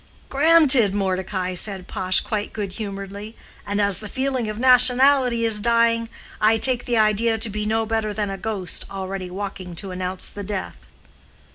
[0.29, 3.35] "Granted, Mordecai," said Pash, quite good humoredly.
[3.67, 6.09] "And as the feeling of nationality is dying,
[6.41, 10.29] I take the idea to be no better than a ghost, already walking to announce
[10.31, 10.87] the death."